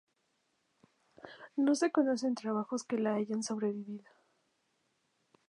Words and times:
No 1.55 1.75
se 1.75 1.91
conocen 1.91 2.33
trabajos 2.33 2.83
que 2.83 2.97
la 2.97 3.13
hayan 3.13 3.43
sobrevivido. 3.43 4.09